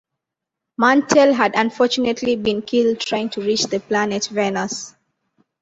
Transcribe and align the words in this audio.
Mantell 0.79 1.31
had 1.35 1.53
unfortunately 1.55 2.35
been 2.35 2.63
killed 2.63 2.99
trying 2.99 3.29
to 3.29 3.41
reach 3.41 3.65
the 3.65 3.79
planet 3.79 4.29
Venus. 4.31 4.95